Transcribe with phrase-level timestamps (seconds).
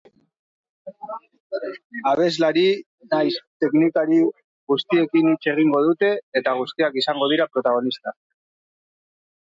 [2.11, 2.63] Abeslari
[3.11, 4.17] nahiz teknikari,
[4.73, 8.17] guztiekin hitz egingo dute eta guztiak izango dira protagonista.